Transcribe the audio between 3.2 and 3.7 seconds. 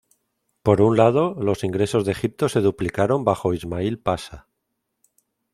bajo